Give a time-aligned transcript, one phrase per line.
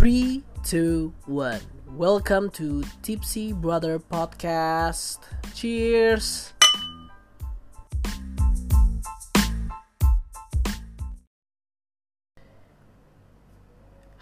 [0.00, 1.60] Three, two, one.
[1.92, 5.20] Welcome to Tipsy Brother Podcast.
[5.52, 6.56] Cheers.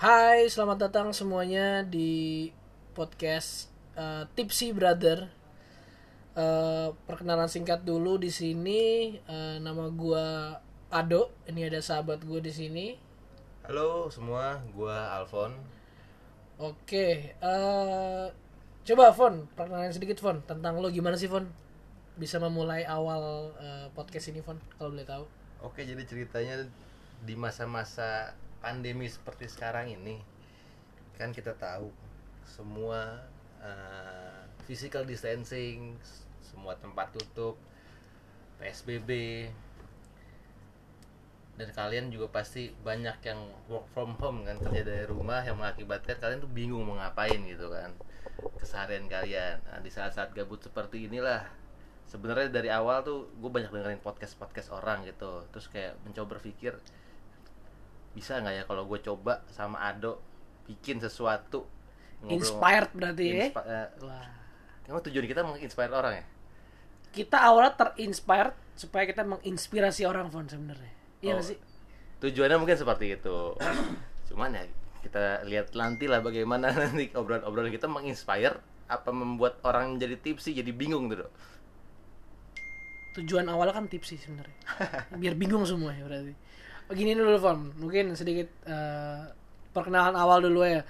[0.03, 2.51] Hai, selamat datang semuanya di
[2.99, 5.31] podcast uh, Tipsy Brother.
[6.35, 9.15] Uh, perkenalan singkat dulu di sini.
[9.31, 10.59] Uh, nama gua
[10.91, 11.31] Ado.
[11.47, 13.08] Ini ada sahabat gue di sini.
[13.69, 15.53] Halo semua, gua Alfon.
[16.57, 18.27] Oke, eh
[18.81, 21.45] coba Fon, perkenalan sedikit Fon tentang lo gimana sih Fon?
[22.17, 25.29] Bisa memulai awal eh, podcast ini Fon, kalau boleh tahu.
[25.61, 26.65] Oke, jadi ceritanya
[27.29, 28.33] di masa-masa
[28.65, 30.17] pandemi seperti sekarang ini,
[31.21, 31.93] kan kita tahu
[32.49, 33.21] semua
[33.61, 35.93] eh, physical distancing,
[36.41, 37.61] semua tempat tutup,
[38.65, 39.45] PSBB,
[41.59, 46.15] dan kalian juga pasti banyak yang work from home kan kerja dari rumah yang mengakibatkan
[46.23, 47.91] kalian tuh bingung mau ngapain gitu kan
[48.63, 51.43] keseharian kalian nah, di saat-saat gabut seperti inilah
[52.07, 56.79] sebenarnya dari awal tuh gue banyak dengerin podcast podcast orang gitu terus kayak mencoba berpikir
[58.15, 60.23] bisa nggak ya kalau gue coba sama Ado
[60.71, 61.67] bikin sesuatu
[62.23, 63.47] ngobrol- Inspired berarti ya?
[63.51, 64.27] Inspi- eh, Wah.
[64.87, 66.27] emang tujuan kita menginspire orang ya
[67.09, 70.93] Kita awalnya terinspired supaya kita menginspirasi orang Fon sebenarnya.
[71.21, 71.43] Iya Oh.
[71.43, 71.59] sih?
[72.19, 73.55] tujuannya mungkin seperti itu
[74.29, 74.67] cuman ya
[75.01, 80.71] kita lihat nanti lah bagaimana nanti obrolan-obrolan kita menginspire apa membuat orang jadi tipsy jadi
[80.71, 81.31] bingung tuh Dok?
[83.15, 84.55] Tujuan awalnya kan tips sih sebenarnya.
[85.13, 86.33] Biar bingung semua ya berarti.
[86.87, 89.21] Begini dulu Fon, mungkin sedikit eh,
[89.71, 90.87] perkenalan awal dulu ya.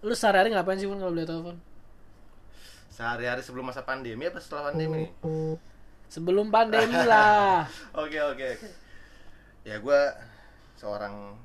[0.00, 1.58] Lu sehari-hari ngapain sih Fon kalau boleh tahu Fon?
[2.88, 5.08] sehari-hari sebelum masa pandemi apa setelah pandemi
[6.06, 7.64] Sebelum pandemi lah.
[7.96, 8.68] oke oke oke
[9.62, 10.00] ya gue
[10.74, 11.38] seorang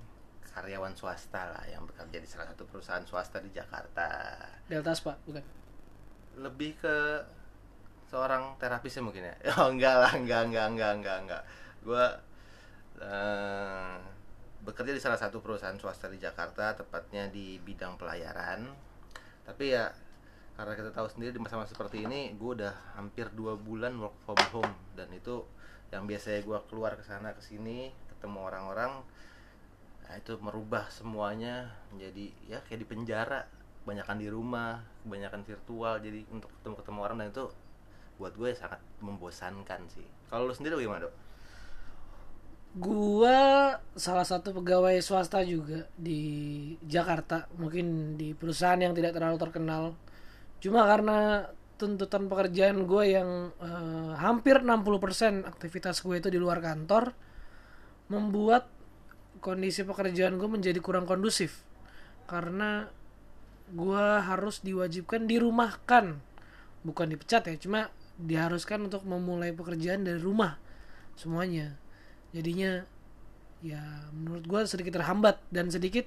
[0.53, 4.33] karyawan swasta lah yang bekerja di salah satu perusahaan swasta di Jakarta.
[4.65, 5.45] Deltas Pak, bukan?
[6.37, 6.95] lebih ke
[8.07, 9.35] seorang terapis ya mungkin ya?
[9.59, 11.41] Oh enggak lah enggak enggak enggak enggak enggak.
[11.81, 12.05] Gue
[13.01, 13.95] eh,
[14.63, 18.69] bekerja di salah satu perusahaan swasta di Jakarta tepatnya di bidang pelayaran.
[19.43, 19.89] Tapi ya
[20.57, 24.39] karena kita tahu sendiri di masa-masa seperti ini gue udah hampir dua bulan work from
[24.53, 24.73] home.
[24.93, 25.43] Dan itu
[25.89, 29.05] yang biasanya gue keluar ke sana ke sini ketemu orang-orang
[30.07, 33.41] nah itu merubah semuanya menjadi ya kayak di penjara.
[33.83, 36.03] Kebanyakan di rumah kebanyakan virtual.
[36.03, 37.45] Jadi untuk ketemu ketemu orang dan itu
[38.19, 40.03] buat gue sangat membosankan sih.
[40.27, 41.15] Kalau lu sendiri gimana dok?
[42.77, 46.19] Gua salah satu pegawai swasta juga di
[46.85, 49.83] Jakarta, mungkin di perusahaan yang tidak terlalu terkenal.
[50.61, 57.13] Cuma karena tuntutan pekerjaan gue yang eh, hampir 60% aktivitas gue itu di luar kantor
[58.07, 58.67] membuat
[59.39, 61.63] kondisi pekerjaan gue menjadi kurang kondusif.
[62.27, 62.87] Karena
[63.71, 66.19] gue harus diwajibkan dirumahkan,
[66.83, 70.57] bukan dipecat ya, cuma diharuskan untuk memulai pekerjaan dari rumah
[71.19, 71.77] semuanya.
[72.31, 72.83] Jadinya
[73.61, 73.81] ya
[74.13, 76.05] menurut gue sedikit terhambat dan sedikit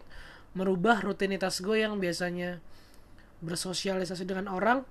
[0.55, 2.59] merubah rutinitas gue yang biasanya
[3.41, 4.82] bersosialisasi dengan orang.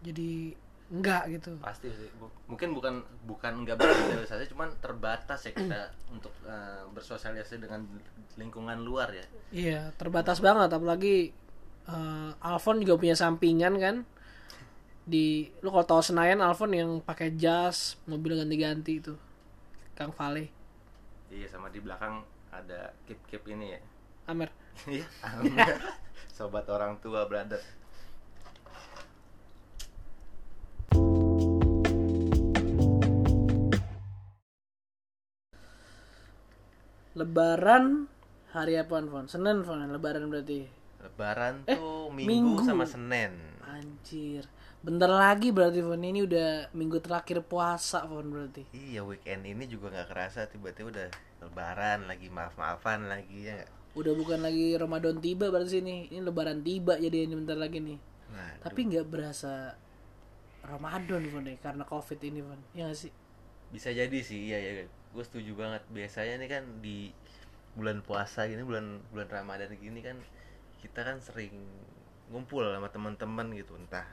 [0.00, 0.56] Jadi
[0.90, 1.54] enggak gitu.
[1.62, 2.10] Pasti sih.
[2.18, 2.94] Bu- mungkin bukan
[3.26, 5.80] bukan nggak bersosialisasi cuman terbatas ya kita
[6.10, 7.86] untuk eh, bersosialisasi dengan
[8.36, 9.26] lingkungan luar ya.
[9.54, 10.70] Iya terbatas banget.
[10.74, 11.30] Apalagi
[11.86, 13.96] eh, Alfon juga punya sampingan kan.
[15.06, 19.14] Di lu kalau tahu Senayan Alfon yang pakai jas mobil ganti-ganti itu.
[19.96, 20.48] Kang Vale
[21.30, 23.80] iya sama di belakang ada keep ini ya.
[24.30, 24.50] Amer.
[24.90, 25.06] Iya
[26.32, 27.60] sobat orang tua brother
[37.20, 38.08] Lebaran
[38.50, 39.28] hari apa Fon?
[39.28, 40.64] Senin Fon Lebaran berarti
[41.00, 42.28] lebaran Eh, tuh Minggu.
[42.28, 44.44] minggu, sama senin Anjir.
[44.80, 48.64] Bentar lagi berarti Fon ini udah minggu terakhir puasa Fon berarti.
[48.72, 51.08] iya weekend ini juga nggak kerasa tiba-tiba udah
[51.40, 53.64] lebaran lagi maaf-maafan lagi ya?
[53.92, 56.08] Udah bukan lagi Ramadan tiba berarti sini.
[56.08, 57.98] Ini lebaran tiba jadi ini bentar lagi nih.
[58.30, 59.76] nah, Tapi nggak berasa
[60.64, 62.60] Ramadan Fon deh karena Covid ini Fon.
[62.72, 63.12] Ya gak sih?
[63.70, 64.72] bisa jadi sih iya ya
[65.10, 65.82] gue setuju banget.
[65.90, 67.10] Biasanya nih kan di
[67.74, 70.18] bulan puasa gini bulan bulan ramadan gini kan
[70.82, 71.54] kita kan sering
[72.30, 73.74] ngumpul sama teman-teman gitu.
[73.76, 74.06] Entah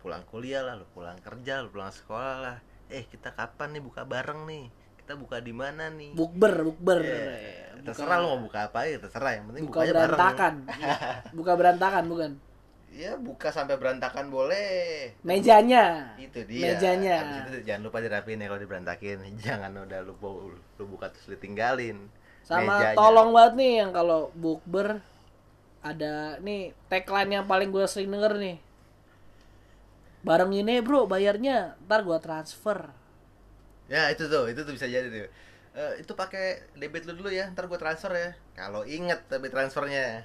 [0.00, 2.56] pulang kuliah lah lu pulang kerja lu pulang sekolah lah.
[2.92, 4.68] Eh kita kapan nih buka bareng nih?
[5.00, 6.12] Kita buka di mana nih?
[6.16, 7.00] Bukber, bukber.
[7.00, 9.32] Ya, Eh, buka- terserah lu mau buka apa ya terserah.
[9.36, 10.08] Yang penting buka bukanya bareng.
[10.12, 10.54] berantakan.
[11.38, 12.30] buka berantakan bukan?
[12.94, 15.84] Ya buka sampai berantakan boleh Mejanya.
[16.24, 17.16] itu dia Mejanya.
[17.20, 20.14] Habis itu jangan lupa dirapiin ya kalau diberantakin jangan udah lu,
[20.78, 21.98] lu buka terus ditinggalin
[22.46, 22.96] Sama Mejanya.
[23.00, 24.88] tolong banget nih yang kalau bukber
[25.84, 28.56] ada nih tagline yang paling gue sering denger nih
[30.24, 32.78] bareng ini bro bayarnya ntar gue transfer
[33.84, 35.28] Ya itu tuh, itu tuh bisa jadi tuh.
[35.76, 36.44] Eh, itu pakai
[36.80, 38.30] debit lu dulu ya, ntar gue transfer ya.
[38.56, 40.24] Kalau inget tapi transfernya.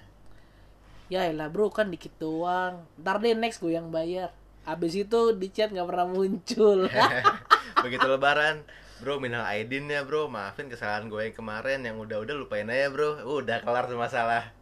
[1.09, 2.85] Ya elah bro kan dikit doang.
[3.01, 4.29] Ntar deh next gue yang bayar.
[4.63, 6.85] Abis itu di chat nggak pernah muncul.
[7.83, 8.61] Begitu lebaran,
[9.01, 11.81] bro minal aidin ya bro, maafin kesalahan gue yang kemarin.
[11.81, 13.25] Yang udah-udah lupain aja bro.
[13.25, 14.55] Udah kelar tuh masalah.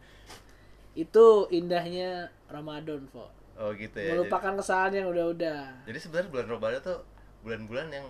[0.98, 3.30] itu indahnya Ramadan Fo.
[3.54, 4.18] Oh gitu ya.
[4.18, 5.86] melupakan kesalahan yang udah-udah.
[5.86, 6.98] Jadi, jadi sebenarnya bulan Ramadan tuh
[7.46, 8.06] bulan-bulan yang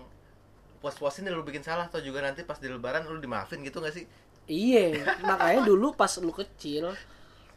[0.81, 1.85] pos-posin lu bikin salah.
[1.85, 4.09] Atau juga nanti pas di lebaran lu dimaafin gitu gak sih?
[4.49, 6.89] Iya, makanya dulu pas lu kecil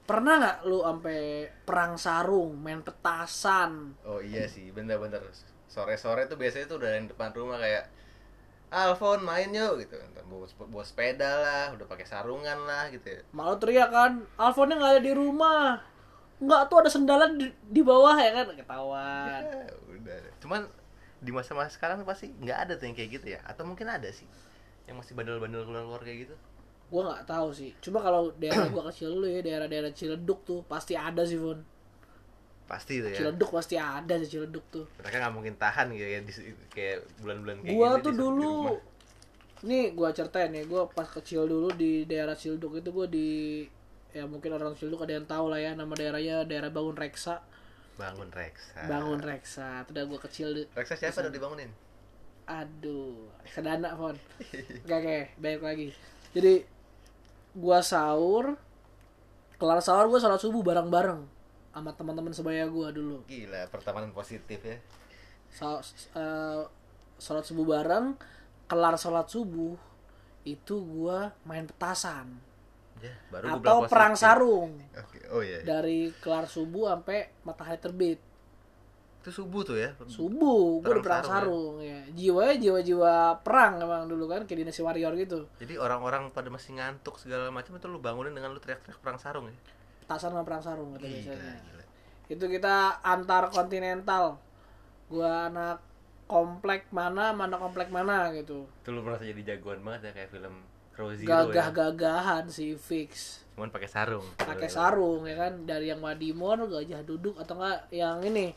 [0.02, 3.94] pernah nggak lu sampai perang sarung, main petasan?
[4.02, 5.22] Oh iya sih, bener-bener
[5.70, 7.88] sore-sore tuh biasanya tuh udah yang depan rumah kayak
[8.72, 13.04] Alfon main yuk gitu, bawa, bawa sepeda lah, udah pakai sarungan lah gitu.
[13.04, 13.20] ya.
[13.37, 15.76] Malu teriak kan, Alfonnya nggak ada di rumah.
[16.40, 19.44] Nggak tuh ada sendalan di, di bawah ya kan ketahuan.
[19.44, 20.16] Ya, udah.
[20.40, 20.60] Cuman
[21.20, 24.25] di masa-masa sekarang pasti nggak ada tuh yang kayak gitu ya, atau mungkin ada sih
[24.88, 26.34] yang masih bandel-bandel keluar-keluar kayak gitu.
[26.93, 27.73] Gua nggak tahu sih.
[27.81, 31.56] Cuma kalau daerah gua kecil dulu ya, daerah-daerah Ciledug tuh pasti ada sih, Fon.
[32.69, 33.17] Pasti tuh ya.
[33.17, 34.85] Ciledug pasti ada sih Ciledug tuh.
[35.00, 36.33] Mereka nggak mungkin tahan gitu ya di,
[36.69, 38.53] kayak bulan-bulan kayak Gua gini tuh dulu
[39.62, 43.62] nih gua ceritain ya, gua pas kecil dulu di daerah Ciledug itu gua di
[44.12, 47.41] ya mungkin orang Ciledug ada yang tahu lah ya nama daerahnya daerah Bangun Reksa.
[47.97, 48.85] bangun Reksa.
[48.91, 49.87] Bangun Reksa.
[49.87, 51.71] Itu udah gua kecil di- Reksa siapa udah dibangunin?
[52.50, 54.19] Aduh, sedana Fon.
[54.83, 55.89] Oke, oke, baik lagi.
[56.35, 56.81] Jadi
[57.52, 58.56] gua sahur
[59.60, 61.22] kelar sahur gua sholat subuh bareng-bareng
[61.72, 63.25] sama teman-teman sebaya gua dulu.
[63.25, 64.76] Gila, pertemanan positif ya.
[65.52, 65.81] Sa
[66.16, 66.62] eh,
[67.16, 68.16] sholat subuh bareng,
[68.69, 69.76] kelar sholat subuh
[70.43, 72.52] itu gua main petasan
[73.02, 75.58] Ya, baru atau perang sarung Oke, oh iya.
[75.66, 78.22] dari kelar subuh sampai matahari terbit.
[79.22, 79.94] Itu subuh tuh ya.
[80.10, 81.98] Subuh, gua udah Perang perang sarung sarung, ya.
[82.10, 83.14] Jiwanya jiwa-jiwa
[83.46, 85.46] perang emang dulu kan kayak dinasti warrior gitu.
[85.62, 89.46] Jadi orang-orang pada masih ngantuk segala macam itu lu bangunin dengan lu teriak-teriak perang sarung
[89.46, 89.54] ya.
[90.02, 91.54] Petasan sama perang sarung gitu Gila, biasanya.
[91.70, 91.84] gila.
[92.26, 94.42] Itu kita antar kontinental.
[95.06, 95.78] Gua anak
[96.26, 98.66] komplek mana, mana komplek mana gitu.
[98.82, 100.54] Itu lu merasa jadi jagoan banget ya kayak film
[100.92, 101.24] Zero ya.
[101.48, 103.40] Gagah-gagahan si fix.
[103.56, 104.24] Cuman pakai sarung.
[104.36, 108.52] Pakai sarung ya kan dari yang Madimor gajah duduk atau enggak yang ini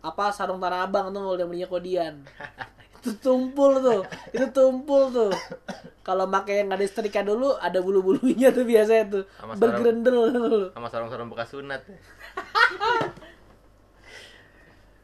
[0.00, 2.22] apa sarung tanah abang tuh udah belinya kodian?
[2.96, 4.02] Itu tumpul tuh
[4.34, 5.30] itu tumpul tuh.
[6.02, 9.24] Kalau pakai yang ada setrika dulu ada bulu bulunya tuh biasanya tuh.
[9.38, 10.66] Sama sarung- bergerendel tuh.
[10.74, 11.82] Sama sarung-sarung bekas sunat.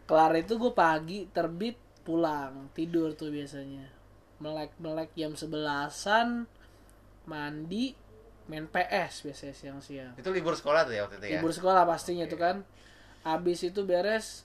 [0.06, 3.86] Kelar itu gue pagi terbit pulang tidur tuh biasanya.
[4.42, 6.50] Melek melek jam sebelasan
[7.22, 7.94] mandi
[8.50, 10.12] main PS biasanya siang-siang.
[10.18, 11.38] Itu libur sekolah tuh ya waktu itu ya.
[11.38, 12.56] libur sekolah pastinya tuh kan.
[13.22, 14.42] Abis itu beres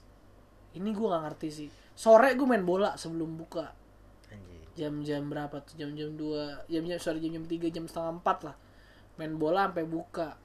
[0.78, 1.68] ini gue nggak ngerti sih.
[1.98, 3.74] Sore gue main bola sebelum buka.
[4.78, 5.74] Jam-jam berapa tuh?
[5.74, 8.56] Jam-jam dua jam-jam sorry jam-jam tiga jam setengah empat lah.
[9.18, 10.38] Main bola sampai buka.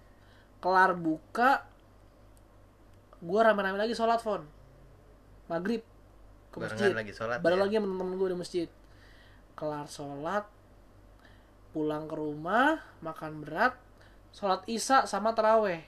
[0.58, 1.70] Kelar buka
[3.24, 4.44] gue rame-rame lagi sholat phone
[5.48, 5.80] maghrib
[6.52, 6.92] ke Barengan masjid.
[6.92, 7.64] lagi sholat bareng ya?
[7.64, 8.68] lagi sama temen gue di masjid.
[9.56, 10.46] Kelar sholat
[11.72, 13.74] pulang ke rumah makan berat
[14.30, 15.82] sholat isya sama teraweh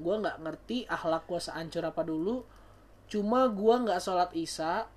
[0.00, 2.40] gue nggak ngerti akhlak gue seancur apa dulu
[3.12, 4.88] cuma gue nggak sholat isya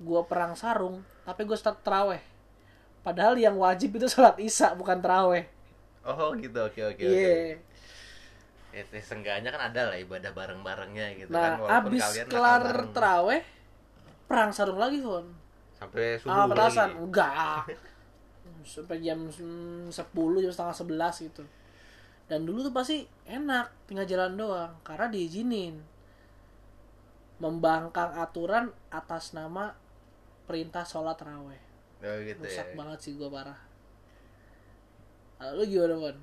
[0.00, 2.24] gue perang sarung tapi gue start teraweh
[3.04, 5.44] padahal yang wajib itu sholat isya bukan teraweh
[6.04, 7.08] Oh gitu, oke oke iya.
[7.08, 7.40] Oke.
[8.76, 12.60] Ya, ya, seenggaknya kan ada lah ibadah bareng-barengnya gitu nah kan walaupun abis kalian kelar
[12.60, 12.90] bareng.
[12.92, 13.42] teraweh
[14.28, 15.24] perang sarung lagi Fon.
[15.72, 16.92] Sampai subuh ah lagi.
[16.92, 17.64] enggak.
[18.64, 21.44] Sampai jam 10 jam setengah 11 gitu.
[22.24, 25.93] Dan dulu tuh pasti enak tinggal jalan doang karena diizinin
[27.44, 28.64] membangkang aturan
[29.00, 29.64] atas nama
[30.48, 31.60] perintah sholat raweh
[32.04, 32.62] Oh gitu ya.
[32.64, 33.60] rusak banget sih gua parah
[35.40, 36.16] Lalu gimana Bon?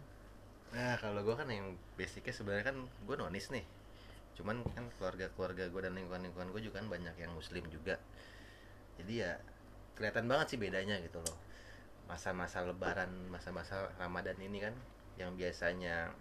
[0.75, 1.67] Nah kalau gue kan yang
[1.99, 3.65] basicnya sebenarnya kan gue nonis nih.
[4.37, 7.95] Cuman kan keluarga-keluarga gue dan lingkungan-lingkungan gue juga kan banyak yang muslim juga.
[8.99, 9.31] Jadi ya
[9.97, 11.37] kelihatan banget sih bedanya gitu loh.
[12.09, 14.75] Masa-masa lebaran, masa-masa ramadan ini kan
[15.19, 16.11] yang biasanya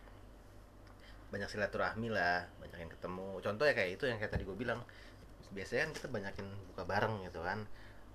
[1.30, 3.38] banyak silaturahmi lah, banyak yang ketemu.
[3.38, 4.82] Contoh ya kayak itu yang kayak tadi gue bilang.
[5.50, 7.66] Biasanya kan kita banyakin buka bareng gitu kan.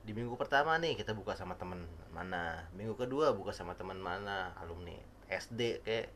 [0.06, 4.54] Di minggu pertama nih kita buka sama teman mana, minggu kedua buka sama teman mana,
[4.62, 4.94] alumni
[5.32, 6.08] SD kayak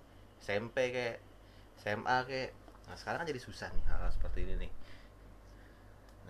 [0.44, 1.18] SMP kayak
[1.82, 2.52] SMA kayak.
[2.86, 4.72] Nah sekarang kan jadi susah nih hal, -hal seperti ini nih.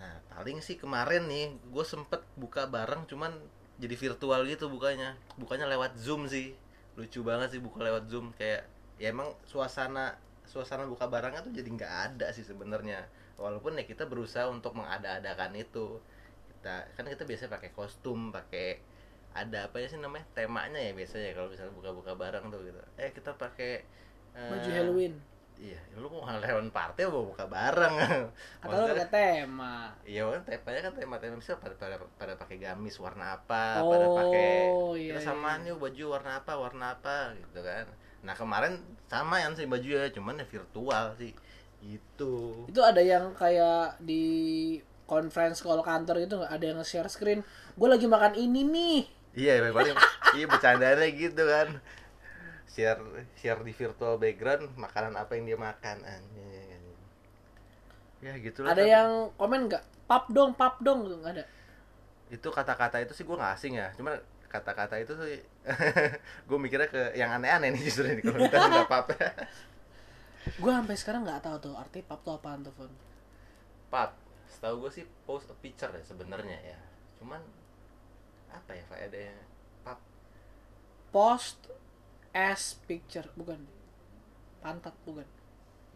[0.00, 3.36] Nah paling sih kemarin nih gue sempet buka bareng cuman
[3.80, 6.56] jadi virtual gitu bukanya, bukanya lewat zoom sih.
[6.96, 8.64] Lucu banget sih buka lewat zoom kayak
[9.00, 13.06] ya emang suasana suasana buka barangnya tuh jadi nggak ada sih sebenarnya.
[13.38, 16.02] Walaupun ya kita berusaha untuk mengada-adakan itu.
[16.50, 18.82] Kita kan kita biasa pakai kostum pakai
[19.30, 20.26] ada apa ya sih namanya?
[20.34, 22.80] Temanya ya biasanya kalau misalnya buka-buka barang tuh gitu.
[22.98, 23.72] Eh kita pakai
[24.34, 25.14] eh, baju Halloween.
[25.60, 27.94] iya lu mau Halloween party apa buka barang?
[28.64, 29.74] Atau lu pakai tema.
[30.08, 34.50] Iya kan temanya kan tema-tema bisa pada pada, pada pakai gamis warna apa, pada pakai
[34.72, 37.86] Oh, iya, kita samaan yuk baju warna apa, warna apa gitu kan.
[38.20, 41.32] Nah, kemarin sama yang sih baju ya, cuman ya virtual sih.
[41.80, 42.68] Gitu.
[42.68, 44.76] itu ada yang kayak di
[45.08, 47.40] conference call kantor itu ada yang nge-share screen
[47.72, 49.00] gue lagi makan ini nih
[49.32, 49.96] Iya, ya, paling
[50.36, 51.80] iya bercandanya gitu kan.
[52.68, 53.00] Share
[53.40, 56.84] share di virtual background makanan apa yang dia makan anjing.
[58.20, 58.76] Ya gitu lah.
[58.76, 58.92] ada kan.
[58.92, 59.08] yang
[59.40, 61.44] komen nggak pap dong pap dong nggak ada
[62.30, 64.18] itu kata-kata itu sih gue nggak asing ya cuman
[64.50, 65.38] kata-kata itu sih
[66.50, 69.14] gue mikirnya ke yang aneh-aneh nih justru ini kalau kita nggak apa-apa
[70.40, 72.92] gue sampai sekarang nggak tahu tuh arti pap tuh apaan tuh Fon?
[73.92, 74.16] Pap
[74.48, 76.78] setahu gue sih post a picture ya sebenarnya ya.
[77.20, 77.40] Cuman
[78.50, 79.36] apa ya faedahnya
[79.84, 80.00] pap?
[81.12, 81.70] Post
[82.32, 83.68] as picture bukan.
[84.64, 85.28] Pantat bukan.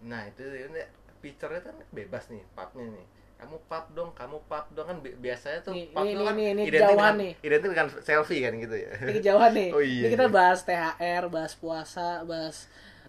[0.05, 0.85] Nah itu ini
[1.25, 3.07] picture-nya kan bebas nih papnya nih
[3.45, 6.35] kamu pap dong kamu pap dong kan bi- biasanya tuh Nih, pap ini, tuh kan
[6.35, 7.33] ini, ini identik dengan, nih.
[7.45, 10.33] identik dengan selfie kan gitu ya ini kejauhan nih Oh, iya, ini kita iya.
[10.33, 12.57] bahas THR bahas puasa bahas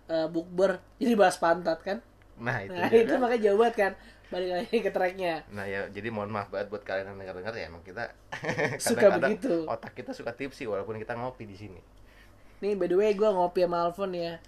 [0.06, 1.98] eh, bukber jadi bahas pantat kan
[2.36, 3.20] nah itu nah itu kan.
[3.24, 3.94] makanya jauh banget kan
[4.28, 7.66] balik lagi ke tracknya Nah ya jadi mohon maaf banget buat kalian yang dengar-dengar ya
[7.70, 8.10] emang kita
[8.82, 9.54] Suka kadang-kadang begitu.
[9.66, 11.80] Otak kita suka tipsi walaupun kita ngopi di sini.
[12.60, 14.40] nih by the way gue ngopi sama Alfon ya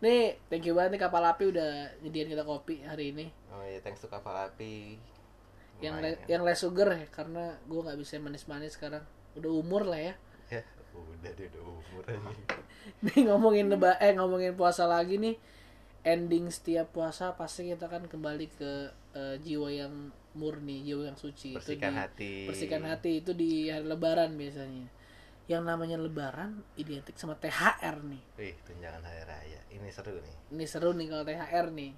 [0.00, 3.80] nih thank you banget nih kapal api udah nyediain kita kopi hari ini Oh iya
[3.80, 4.96] thanks to kapal api.
[5.78, 9.04] Yang le- yang less sugar ya karena gue nggak bisa manis-manis sekarang
[9.34, 10.14] udah umur lah ya
[10.50, 10.62] ya.
[10.92, 12.32] udah dia udah umur aja.
[13.02, 15.36] nih ngomongin leba eh ngomongin puasa lagi nih
[16.02, 18.72] ending setiap puasa pasti kita kan kembali ke
[19.12, 19.92] eh, jiwa yang
[20.32, 22.32] murni jiwa yang suci Bersihkan di- hati.
[22.46, 24.88] bersihkan hati itu di hari lebaran biasanya
[25.46, 29.60] yang namanya lebaran identik sama THR nih Wih tunjangan hari raya.
[29.68, 30.34] Ini seru nih.
[30.50, 31.92] ini seru nih kalau THR nih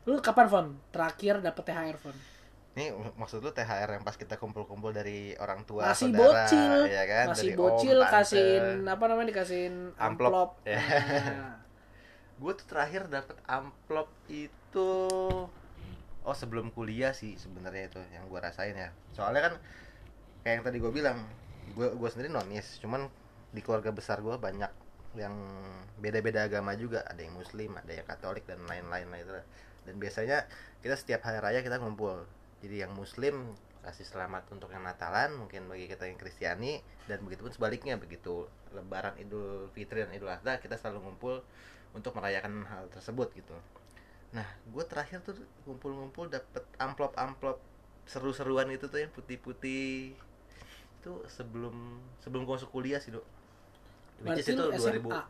[0.00, 2.16] lu kapan Fon terakhir dapet THR Fon
[2.70, 7.04] Ini maksud lu THR yang pas kita kumpul-kumpul dari orang tua, masih saudara, bocil ya
[7.10, 7.26] kan?
[7.34, 10.30] masih Dari bocil om, kasihin apa namanya dikasihin Amplop.
[10.30, 10.78] amplop, Ya.
[10.78, 11.58] Nah,
[12.40, 14.90] Gue tuh terakhir dapet amplop itu
[16.20, 18.94] oh sebelum kuliah sih sebenarnya itu yang gue rasain ya.
[19.12, 19.54] Soalnya kan
[20.46, 21.18] kayak yang tadi gue bilang,
[21.74, 23.10] gue gue sendiri nonis, cuman
[23.50, 24.70] di keluarga besar gue banyak
[25.18, 25.34] yang
[25.98, 29.32] beda-beda agama juga, ada yang muslim, ada yang katolik dan lain-lain lah itu.
[29.84, 30.46] Dan biasanya
[30.80, 32.24] kita setiap hari raya kita ngumpul.
[32.60, 37.48] Jadi yang muslim kasih selamat untuk yang Natalan, mungkin bagi kita yang Kristiani dan begitu
[37.48, 38.44] pun sebaliknya begitu
[38.76, 41.40] Lebaran Idul Fitri dan Idul Adha kita selalu ngumpul
[41.96, 43.56] untuk merayakan hal tersebut gitu.
[44.36, 45.34] Nah, gue terakhir tuh
[45.66, 47.58] ngumpul-ngumpul dapet amplop-amplop
[48.06, 50.14] seru-seruan itu tuh yang putih-putih
[51.00, 53.24] itu sebelum sebelum gue masuk kuliah sih dok.
[54.20, 55.20] Berarti itu 2000 SMA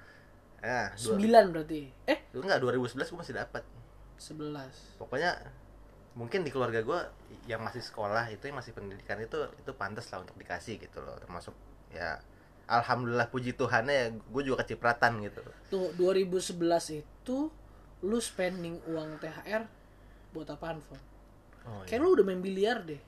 [0.61, 3.63] ya, dua, 9 berarti eh enggak 2011 gue masih dapat.
[4.21, 5.39] 11 Pokoknya
[6.19, 7.01] mungkin di keluarga gue
[7.47, 11.17] yang masih sekolah itu yang masih pendidikan itu itu pantas lah untuk dikasih gitu loh.
[11.23, 11.55] Termasuk
[11.95, 12.19] ya
[12.71, 15.43] alhamdulillah puji Tuhannya gue juga kecipratan gitu.
[15.71, 17.39] Tuh 2011 itu
[18.01, 19.63] lu spending uang THR
[20.33, 21.01] buat apaan, Fon?
[21.67, 23.01] oh, Kayak lu udah main biliar deh.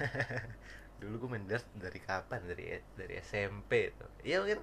[1.00, 2.40] dulu gue main dart dari kapan?
[2.44, 2.64] Dari
[2.98, 4.60] dari SMP tuh iya mungkin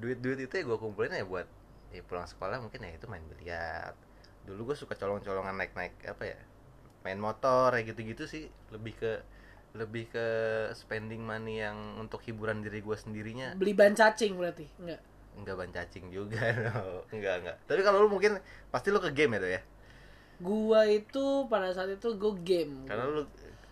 [0.00, 1.46] duit duit itu ya gue kumpulin ya buat
[1.90, 3.92] ya pulang sekolah mungkin ya itu main biliar.
[4.46, 6.38] Dulu gue suka colong-colongan naik naik apa ya
[7.00, 9.12] main motor ya gitu-gitu sih lebih ke
[9.70, 10.26] lebih ke
[10.74, 14.66] spending money yang untuk hiburan diri gue sendirinya Beli ban cacing berarti.
[14.82, 15.00] Enggak.
[15.38, 17.06] enggak ban cacing juga no.
[17.14, 19.62] enggak enggak tapi kalau lu mungkin pasti lu ke game ya tuh ya
[20.40, 22.88] Gua itu pada saat itu gue game.
[22.88, 23.22] karena lu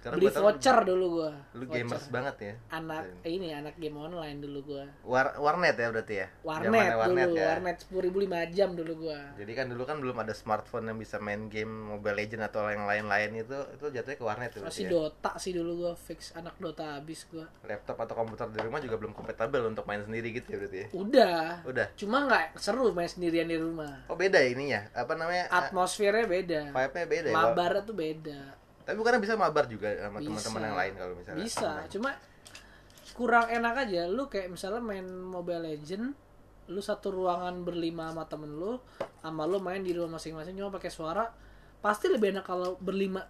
[0.09, 1.31] karena Beli gua tahu lu- voucher dulu gua.
[1.53, 1.77] lu Voucher.
[1.85, 4.85] gamers banget ya Anak eh, ini anak game online dulu gua.
[5.05, 7.47] War, warnet ya berarti ya Warnet Zamannya dulu, ya?
[7.53, 9.21] warnet sepuluh ribu lima jam dulu gua.
[9.37, 12.89] Jadi kan dulu kan belum ada smartphone yang bisa main game Mobile Legend atau yang
[12.89, 14.65] lain-lain itu itu jatuhnya ke warnet tuh.
[14.65, 14.91] Masih ya.
[14.91, 17.45] Dota sih dulu gua fix anak Dota habis gua.
[17.63, 20.87] Laptop atau komputer di rumah juga belum kompatibel untuk main sendiri gitu ya berarti ya.
[20.95, 21.43] Udah.
[21.69, 21.87] Udah.
[21.95, 24.09] Cuma nggak seru main sendirian di rumah.
[24.09, 24.81] Oh beda ya ininya.
[24.91, 25.51] Apa namanya?
[25.51, 26.61] Atmosfernya beda.
[26.71, 27.35] Vibe-nya beda ya.
[27.35, 28.41] Mabar tuh beda.
[28.89, 31.45] Tapi bukan bisa mabar juga sama teman-teman yang lain kalau misalnya.
[31.45, 31.91] Bisa, online.
[31.93, 32.11] cuma
[33.13, 34.09] kurang enak aja.
[34.09, 36.17] Lu kayak misalnya main Mobile Legend,
[36.73, 38.81] lu satu ruangan berlima sama temen lu,
[39.21, 41.29] sama lu main di rumah masing-masing cuma pakai suara,
[41.85, 43.29] pasti lebih enak kalau berlima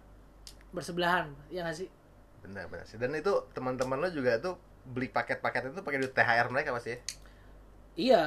[0.71, 1.91] bersebelahan, ya gak sih?
[2.39, 2.95] Benar benar sih.
[2.95, 4.55] Dan itu teman-teman lo juga tuh
[4.87, 6.99] beli paket-paket itu pakai duit THR mereka pasti ya.
[7.99, 8.23] Iya,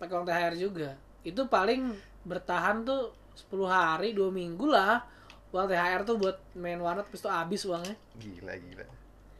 [0.00, 0.96] pakai uang THR juga.
[1.28, 1.92] Itu paling
[2.24, 3.12] bertahan tuh
[3.52, 5.19] 10 hari dua minggu lah
[5.50, 8.86] uang THR tuh buat main warnet terus tuh habis uangnya Gila gila.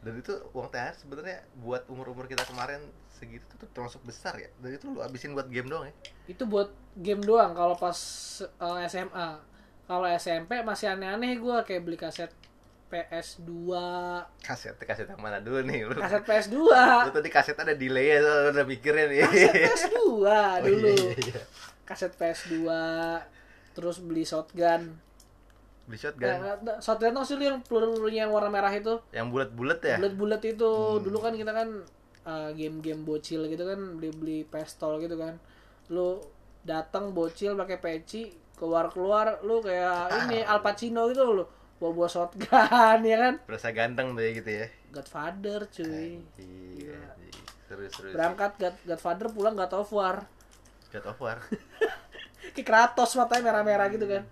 [0.01, 4.49] Dan itu uang THR sebenarnya buat umur-umur kita kemarin segitu tuh termasuk besar ya.
[4.57, 5.93] Dan itu lu habisin buat game doang ya.
[6.27, 7.95] itu buat game doang kalau pas
[8.41, 9.27] eh, SMA
[9.85, 12.31] kalau SMP masih aneh-aneh gue kayak beli kaset
[12.87, 13.47] PS2
[14.39, 15.87] Kaset kaset yang mana dulu nih?
[15.87, 16.55] Lu, kaset PS2
[17.07, 19.19] lu tadi kaset ada delay ya, soalnya udah mikirin nih.
[19.23, 21.41] kaset PS2 Oh, dulu iya, iya, iya.
[21.87, 22.55] kaset PS2
[23.71, 24.99] terus beli shotgun
[25.83, 26.29] Beli shotgun.
[26.29, 29.97] Nah, shotgun tuh sih lu yang pelurunya yang warna merah itu Yang bulat-bulat ya?
[29.97, 31.01] bulat-bulat itu Hmm.
[31.01, 31.67] dulu kan kita kan
[32.23, 35.41] uh, game-game bocil gitu kan beli-beli pistol gitu kan
[35.87, 36.21] lu
[36.61, 41.43] datang bocil pakai peci keluar-keluar lu kayak ini Al Pacino gitu lu
[41.75, 44.65] bawa bawa shotgun ya kan Berasa ganteng tuh ya gitu ya.
[44.91, 47.35] Godfather cuy anjing.
[47.65, 48.07] Seru seru.
[48.11, 50.21] berangkat God, Godfather pulang God of War
[50.89, 51.41] God of War.
[52.53, 54.23] kayak Kratos matanya merah-merah gitu kan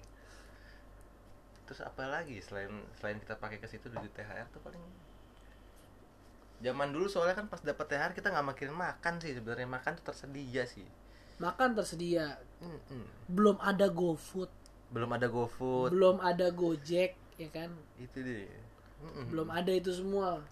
[1.69, 4.81] Terus apa lagi selain selain kita pakai ke situ duit THR tuh paling?
[6.65, 9.69] Zaman dulu soalnya kan pas dapat THR kita nggak mikirin makan sih sebenarnya.
[9.69, 10.87] Makan tuh tersedia sih.
[11.39, 12.35] makan tersedia.
[12.59, 13.05] Mm-mm.
[13.31, 14.51] belum ada GoFood.
[14.91, 15.95] Belum ada GoFood.
[15.95, 17.71] Belum ada Gojek ya kan?
[17.95, 18.49] Itu deh.
[18.99, 19.31] Mm-mm.
[19.31, 20.43] belum ada itu semua.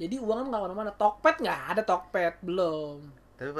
[0.00, 0.92] Jadi uang kan nggak ke mana-mana.
[0.96, 3.04] Tokped nggak ada Tokped belum.
[3.36, 3.50] Tapi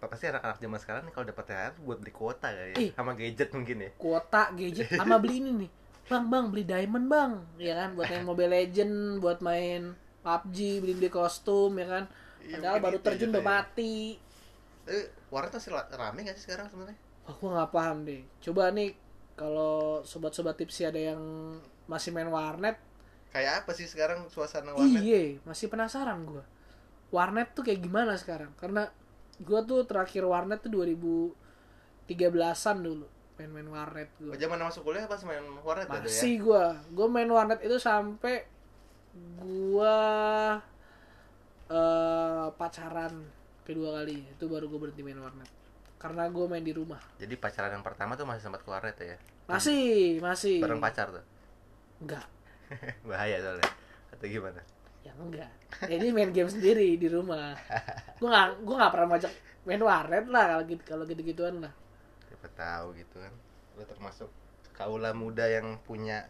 [0.00, 3.48] pasti anak-anak zaman sekarang nih kalau dapat THR buat beli kuota kali ya, sama gadget
[3.52, 3.90] mungkin ya.
[4.00, 5.70] kuota gadget sama beli ini nih
[6.10, 10.92] bang bang beli diamond bang ya kan buat main Mobile Legend buat main PUBG beli
[10.98, 12.04] beli kostum ya kan
[12.40, 13.46] Iya, padahal mungkin baru terjun udah ya.
[13.46, 13.94] mati
[14.88, 16.98] Eh, warnet masih rame gak sih sekarang sebenarnya?
[17.22, 18.90] aku nggak paham deh coba nih
[19.38, 21.22] kalau sobat-sobat tipsi ada yang
[21.86, 22.74] masih main warnet
[23.30, 25.06] Kayak apa sih sekarang suasana warnet?
[25.06, 26.42] Iya, masih penasaran gua.
[27.14, 28.50] Warnet tuh kayak gimana sekarang?
[28.58, 28.90] Karena
[29.38, 33.06] gua tuh terakhir warnet tuh 2013-an dulu
[33.40, 34.36] main-main warnet Oh, gua.
[34.36, 36.04] zaman masuk kuliah pas main warnet ada ya?
[36.04, 36.76] Masih gua.
[36.92, 38.44] Gua main warnet itu sampai
[39.40, 39.96] gua
[41.70, 43.14] eh pacaran
[43.64, 44.28] kedua kali.
[44.28, 45.48] Itu baru gua berhenti main warnet.
[45.96, 47.00] Karena gua main di rumah.
[47.16, 49.16] Jadi pacaran yang pertama tuh masih sempat ke warnet ya?
[49.48, 50.60] Masih, masih.
[50.60, 51.24] Bareng pacar tuh?
[52.00, 52.24] Enggak.
[53.08, 53.66] Bahaya soalnya
[54.14, 54.60] Atau gimana?
[55.00, 55.50] Ya enggak.
[55.88, 57.56] Ini main game sendiri di rumah.
[58.20, 61.72] Gua nggak gua nggak pernah ngajak main warnet lah kalau gitu kalau gitu-gituan lah.
[62.40, 63.34] Siapa tahu gitu kan
[63.76, 64.32] Lu termasuk
[64.72, 66.24] kaula muda yang punya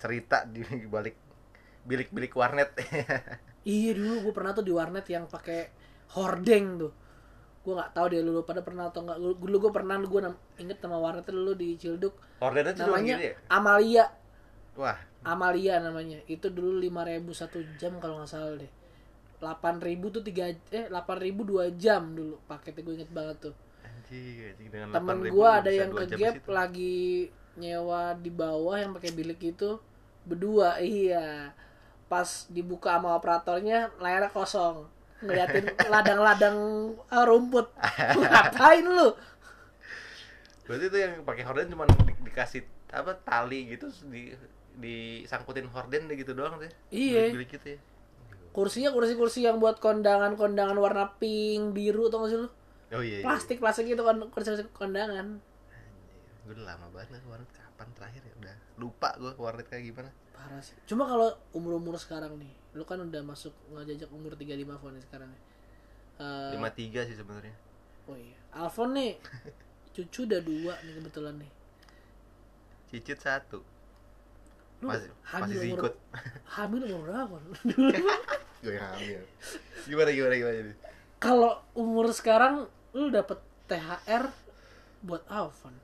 [0.00, 1.12] cerita di balik
[1.84, 2.72] bilik-bilik warnet
[3.68, 5.68] Iya dulu gue pernah tuh di warnet yang pakai
[6.16, 6.92] hordeng tuh.
[7.60, 9.18] Gue nggak tahu deh lu pada pernah atau nggak.
[9.20, 10.20] Dulu gue pernah gue
[10.56, 12.16] inget nama warnet dulu di Cilduk.
[12.72, 13.34] Tuh cuma Namanya ya?
[13.52, 14.04] Amalia.
[14.80, 16.24] Wah Amalia namanya.
[16.24, 18.72] Itu dulu 5000 satu jam kalau nggak salah deh.
[19.44, 23.54] 8000 tuh tiga eh 8000 dua jam dulu paketnya gue inget banget tuh.
[24.10, 29.40] Dengan Temen 8.000 gue ada yang ke gap lagi nyewa di bawah yang pakai bilik
[29.42, 29.78] itu
[30.26, 30.82] berdua.
[30.82, 31.54] Iya.
[32.10, 34.86] Pas dibuka sama operatornya layarnya kosong.
[35.22, 36.58] Ngeliatin ladang-ladang
[37.06, 37.66] eh, rumput.
[38.20, 39.14] Ngapain lu?
[40.66, 44.34] Berarti itu yang pakai horden cuma di- dikasih apa tali gitu di
[44.74, 46.72] disangkutin horden gitu doang deh.
[46.90, 47.30] Iya.
[47.34, 47.80] Bilik gitu ya.
[48.50, 52.48] kursinya kursi-kursi yang buat kondangan-kondangan warna pink biru tau gak sih lu
[52.90, 53.20] Oh iya.
[53.20, 53.24] iya.
[53.24, 55.38] plastik plastik itu kon kursi kondangan
[56.46, 59.84] Gue udah lama banget ke warnet kapan terakhir ya udah lupa gue ke warnet kayak
[59.86, 60.10] gimana.
[60.34, 64.92] parah sih cuma kalau umur-umur sekarang nih lu kan udah masuk ngajak umur 35 Fon
[64.96, 65.42] nih sekarang nih
[66.20, 67.56] Eh, lima tiga sih sebenarnya.
[68.04, 69.16] Oh iya, Alfon nih
[69.96, 71.48] cucu udah dua nih kebetulan nih.
[72.92, 73.64] Cicit satu.
[74.84, 75.94] Lu Masih hamil masih umur sikut.
[76.60, 77.36] hamil umur berapa?
[78.60, 79.22] gue yang hamil.
[79.88, 80.72] Gimana gimana gimana jadi?
[81.16, 83.38] Kalau umur sekarang lu dapet
[83.70, 84.26] THR
[85.06, 85.74] buat Alfon.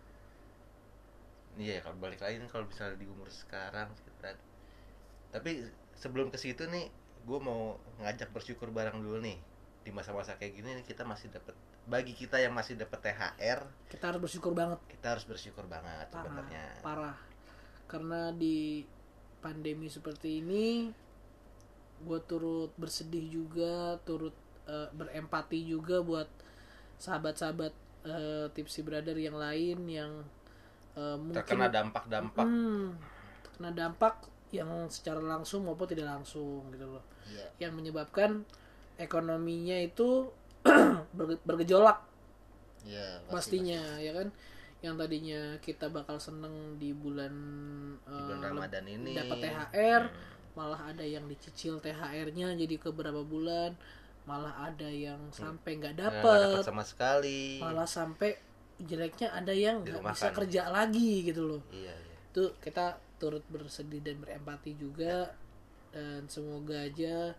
[1.56, 4.36] Iya kalau balik lagi nih, kalau misalnya di umur sekarang kita
[5.32, 5.64] tapi
[5.96, 6.88] sebelum ke situ nih
[7.26, 9.36] gue mau ngajak bersyukur bareng dulu nih
[9.82, 11.54] di masa-masa kayak gini nih kita masih dapat
[11.86, 16.22] bagi kita yang masih dapat THR Kita harus bersyukur banget kita harus bersyukur banget parah,
[16.26, 17.18] sebenarnya parah.
[17.86, 18.82] Karena di
[19.38, 20.90] pandemi seperti ini
[22.02, 24.34] gue turut bersedih juga, turut
[24.66, 26.28] eh, berempati juga buat
[26.96, 27.72] sahabat-sahabat
[28.04, 30.12] eh, tipsi brother yang lain yang
[30.94, 32.96] eh, mungkin terkena dampak-dampak Hmm,
[33.42, 34.14] terkena dampak
[34.54, 37.04] yang secara langsung maupun tidak langsung gitu loh.
[37.26, 37.66] Iya.
[37.66, 38.30] Yang menyebabkan
[38.96, 40.30] ekonominya itu
[41.18, 41.98] berge- bergejolak
[42.86, 44.28] Iya, pasti, pastinya ya kan.
[44.84, 47.34] Yang tadinya kita bakal seneng di bulan,
[47.98, 48.14] pasti.
[48.14, 50.54] di bulan eh, Ramadan ini dapat THR, Hmm.
[50.54, 53.74] malah ada yang dicicil THR-nya jadi ke beberapa bulan,
[54.26, 57.62] malah ada yang sampai nggak dapat dapet, sama sekali.
[57.62, 58.34] Malah sampai
[58.76, 61.62] jeleknya ada yang nggak bisa kerja lagi gitu loh.
[61.70, 62.16] Iya iya.
[62.34, 65.30] Itu kita turut bersedih dan berempati juga.
[65.94, 67.32] Dan semoga aja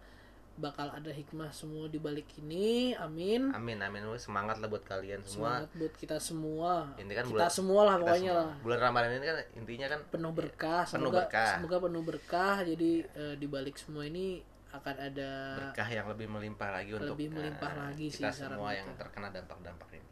[0.57, 2.95] bakal ada hikmah semua di balik ini.
[2.97, 3.53] Amin.
[3.53, 4.01] Amin amin.
[4.17, 5.61] Semangat lah buat kalian semua.
[5.61, 6.71] Semangat buat kita semua.
[6.97, 8.47] Ini kan kita bulan- semua lah pokoknya semua.
[8.49, 8.55] lah.
[8.65, 10.83] Bulan ramadan ini kan intinya kan penuh berkah.
[10.89, 11.51] Penuh semoga berkah.
[11.59, 12.55] semoga penuh berkah.
[12.65, 14.41] Jadi eh, di balik semua ini
[14.77, 18.71] akan ada berkah yang lebih melimpah lagi untuk Lebih melimpah lagi sih kita saran semua
[18.71, 18.79] kita.
[18.79, 20.09] yang terkena dampak-dampak ini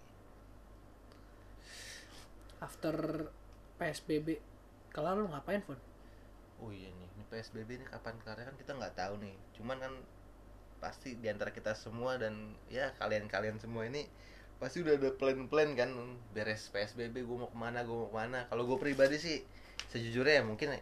[2.59, 2.95] after
[3.77, 4.39] PSBB
[4.89, 5.77] kalau lu ngapain Fon?
[6.55, 9.93] oh iya nih ini psbb ini kapan kelarnya kan kita nggak tahu nih cuman kan
[10.79, 14.07] pasti di antara kita semua dan ya kalian-kalian semua ini
[14.55, 15.91] pasti udah ada plan-plan kan
[16.31, 19.43] beres psbb gue mau ke mana gue mau ke mana kalau gue pribadi sih
[19.91, 20.79] sejujurnya ya mungkin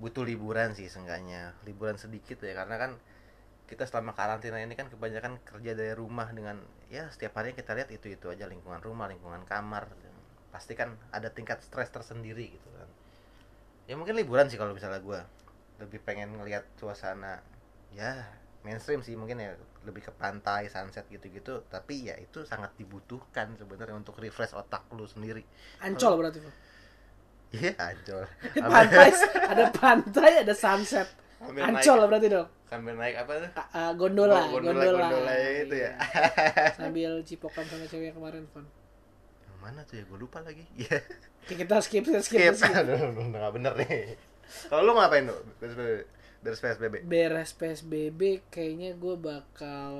[0.00, 1.52] butuh liburan sih seenggaknya.
[1.68, 2.92] Liburan sedikit ya karena kan
[3.70, 6.58] kita selama karantina ini kan kebanyakan kerja dari rumah dengan
[6.90, 9.86] ya setiap hari kita lihat itu itu aja lingkungan rumah lingkungan kamar.
[10.50, 12.88] Pasti kan ada tingkat stres tersendiri gitu kan.
[13.86, 15.20] Ya mungkin liburan sih kalau misalnya gue
[15.78, 17.44] lebih pengen ngelihat suasana
[17.94, 18.26] ya
[18.66, 19.54] mainstream sih mungkin ya.
[19.80, 21.62] Lebih ke pantai sunset gitu-gitu.
[21.70, 25.46] Tapi ya itu sangat dibutuhkan sebenarnya untuk refresh otak lu sendiri.
[25.84, 26.42] Ancol berarti.
[27.50, 28.22] Iya ancol
[28.56, 29.10] pantai
[29.52, 31.08] ada pantai ada sunset.
[31.40, 33.50] Sambil Ancol naik, berarti dong sambil naik apa tuh?
[33.56, 35.32] A- a- gondola, Gondola, gondola.
[35.34, 35.90] itu ya.
[35.90, 35.92] Iya.
[36.78, 38.62] sambil cipokan sama cewek yang kemarin Fon.
[39.48, 40.04] Yang mana tuh ya?
[40.06, 40.62] Gue lupa lagi.
[40.78, 41.00] Iya.
[41.48, 42.54] Kita skip skip skip, skip.
[42.60, 42.76] skip.
[42.76, 44.14] aduh udah nggak bener nih.
[44.68, 45.40] Kalau lu ngapain tuh?
[45.58, 46.06] Beres
[46.40, 49.92] beres psbb beres PSBB kayaknya gue bakal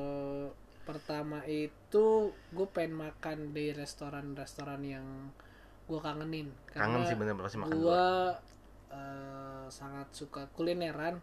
[0.84, 5.06] pertama itu gue pengen makan di restoran-restoran yang
[5.90, 8.38] gue kangenin kangen sih bener sih makan gue luar.
[9.70, 11.18] sangat suka kulineran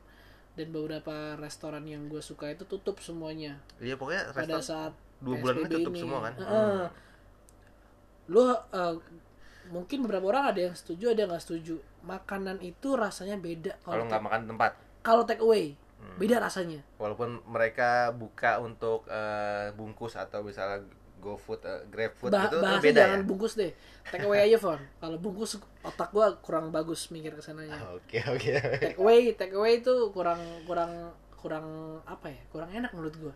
[0.60, 4.92] dan beberapa restoran yang gue suka itu tutup semuanya iya pokoknya pada saat
[5.24, 6.52] dua bulan ini tutup semua kan Heeh.
[6.52, 6.88] Hmm.
[8.28, 8.96] Lu eh,
[9.72, 11.76] mungkin beberapa orang ada yang setuju, ada yang nggak setuju.
[12.04, 14.72] Makanan itu rasanya beda kalau kalau nggak makan tempat
[15.04, 15.80] kalau take away.
[15.98, 16.14] Hmm.
[16.22, 16.86] Beda rasanya.
[17.02, 20.86] walaupun mereka buka untuk eh, bungkus atau misalnya
[21.18, 23.26] GoFood, uh, GrabFood Bah gitu itu beda jangan ya.
[23.26, 23.72] bungkus deh.
[24.08, 24.80] Take away aja, Fon.
[25.02, 27.76] Kalau bungkus otak gua kurang bagus mikir ke sananya.
[27.92, 28.52] Oke oke.
[28.80, 31.66] Take away, take away itu kurang kurang kurang
[32.06, 32.40] apa ya?
[32.48, 33.34] Kurang enak menurut gua.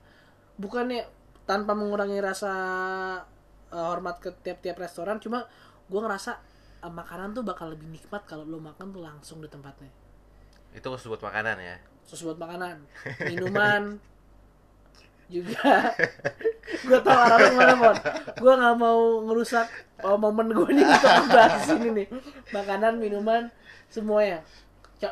[0.55, 1.03] Bukannya
[1.43, 2.53] tanpa mengurangi rasa
[3.67, 5.49] eh, hormat ke tiap-tiap restoran, cuma
[5.89, 6.39] gua ngerasa
[6.81, 9.91] eh, makanan tuh bakal lebih nikmat kalau lo makan tuh langsung di tempatnya.
[10.71, 11.75] itu khusus buat makanan ya.
[12.07, 12.79] Terus buat makanan,
[13.27, 13.99] minuman
[15.31, 15.95] juga.
[16.87, 17.97] gue tau arah lu mana Mon.
[18.35, 19.67] Gue nggak mau ngerusak
[20.03, 22.07] oh, momen gue nih untuk membahas ini nih.
[22.51, 23.47] Makanan, minuman,
[23.87, 24.43] semuanya.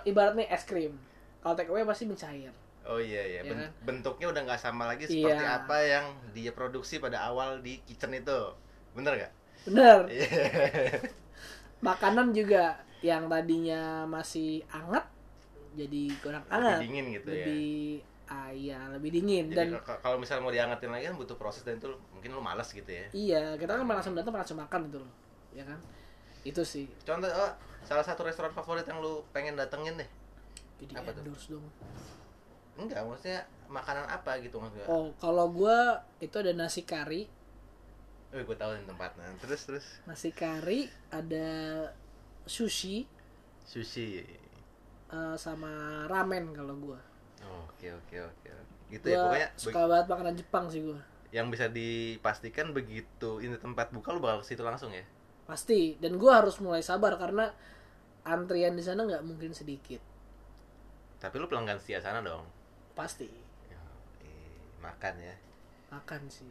[0.04, 1.00] Ibaratnya es krim.
[1.40, 2.52] Kalau take away pasti mencair.
[2.84, 3.42] Oh iya iya.
[3.46, 3.72] Ben- kan?
[3.86, 5.62] bentuknya udah nggak sama lagi seperti Iya.
[5.62, 8.54] apa yang dia produksi pada awal di kitchen itu.
[8.94, 9.32] Bener gak?
[9.66, 10.10] Bener.
[10.10, 10.28] Iya.
[11.88, 15.06] Makanan juga yang tadinya masih anget
[15.72, 16.78] jadi kurang Lebih anget.
[16.84, 17.46] dingin gitu ya.
[17.46, 17.72] lebih
[18.04, 18.09] ah,
[18.54, 19.68] iya, lebih dingin Jadi dan
[20.06, 23.06] kalau misalnya mau diangetin lagi kan butuh proses dan itu mungkin lu malas gitu ya.
[23.14, 25.12] iya, kita kan langsung datang langsung makan itu loh.
[25.58, 25.80] Ya kan?
[26.46, 26.86] Itu sih.
[27.04, 27.52] Contoh oh,
[27.84, 30.10] salah satu restoran favorit yang lu pengen datengin deh.
[30.80, 31.22] Jadi Apa tuh?
[31.26, 31.66] endorse dong.
[32.80, 34.88] Enggak, maksudnya makanan apa gitu maksudnya.
[34.88, 37.28] Oh, kalau gua itu ada nasi kari,
[38.30, 39.26] Eh, gue tahu tempatnya.
[39.42, 41.50] Terus terus nasi kari, ada
[42.46, 43.10] sushi
[43.66, 44.26] sushi.
[45.10, 47.00] eh, sama ramen kalau gua.
[47.44, 48.48] Oke oke oke.
[48.90, 51.00] Gitu ya Gua pokoknya suka banget makanan Jepang sih gua.
[51.30, 55.06] yang bisa dipastikan begitu ini tempat buka lu bakal ke situ langsung ya.
[55.46, 55.94] Pasti.
[56.02, 57.54] Dan gua harus mulai sabar karena
[58.26, 60.02] antrian di sana nggak mungkin sedikit.
[61.22, 62.48] Tapi lu pelanggan setia sana dong.
[62.98, 63.30] Pasti.
[63.70, 63.82] Ya,
[64.26, 65.36] eh, makan ya.
[65.94, 66.50] Makan sih.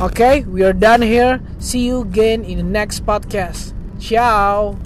[0.00, 1.40] Okay, we are done here.
[1.58, 3.74] See you again in the next podcast.
[4.00, 4.78] Ciao.